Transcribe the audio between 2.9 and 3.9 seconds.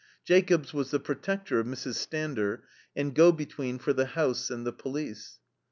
and go between